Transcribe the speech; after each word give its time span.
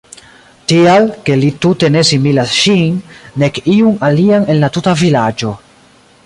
Tial, 0.69 1.03
ke 1.27 1.35
li 1.41 1.49
tute 1.65 1.89
ne 1.95 2.03
similas 2.11 2.55
ŝin, 2.61 2.97
nek 3.45 3.61
iun 3.75 4.01
alian 4.09 4.49
en 4.55 4.59
la 4.65 4.71
tuta 4.79 4.97
vilaĝo. 5.05 5.55